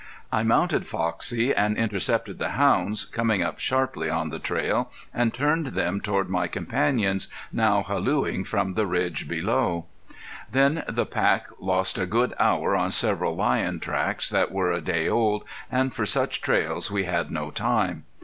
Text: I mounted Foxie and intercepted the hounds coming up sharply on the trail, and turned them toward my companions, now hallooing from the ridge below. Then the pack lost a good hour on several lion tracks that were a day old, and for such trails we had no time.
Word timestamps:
I 0.31 0.41
mounted 0.41 0.87
Foxie 0.87 1.53
and 1.53 1.77
intercepted 1.77 2.39
the 2.39 2.53
hounds 2.57 3.05
coming 3.05 3.43
up 3.43 3.59
sharply 3.59 4.09
on 4.09 4.31
the 4.31 4.39
trail, 4.39 4.89
and 5.13 5.31
turned 5.31 5.67
them 5.67 6.01
toward 6.01 6.27
my 6.27 6.47
companions, 6.47 7.27
now 7.51 7.83
hallooing 7.83 8.43
from 8.45 8.73
the 8.73 8.87
ridge 8.87 9.27
below. 9.27 9.85
Then 10.51 10.83
the 10.87 11.05
pack 11.05 11.45
lost 11.59 11.99
a 11.99 12.07
good 12.07 12.33
hour 12.39 12.75
on 12.75 12.89
several 12.89 13.35
lion 13.35 13.79
tracks 13.79 14.27
that 14.31 14.51
were 14.51 14.71
a 14.71 14.81
day 14.81 15.07
old, 15.07 15.43
and 15.71 15.93
for 15.93 16.07
such 16.07 16.41
trails 16.41 16.89
we 16.89 17.03
had 17.03 17.29
no 17.29 17.51
time. 17.51 18.05